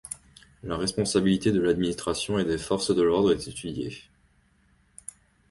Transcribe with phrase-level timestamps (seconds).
[0.63, 3.95] La responsabilité de l'administration et des forces de l'ordre est étudiée.